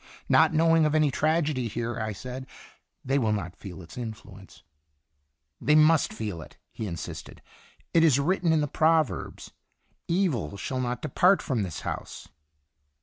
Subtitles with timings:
[0.29, 2.47] "Not knowing of any tragedy here/' I said,"
[3.05, 4.63] they will not feel its influence."
[5.61, 7.39] "They must feel it," he insisted;
[7.93, 9.51] "it is written in the Proverbs,
[9.83, 12.27] * Evil shall not depart from his house.'"